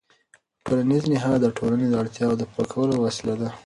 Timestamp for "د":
1.43-1.47, 1.89-1.93, 2.39-2.43